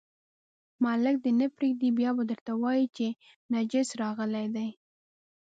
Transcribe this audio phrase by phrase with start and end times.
[0.83, 3.07] ملک دې نه پرېږدي، بیا به درته وایي چې
[3.53, 4.69] نجس راغلی دی.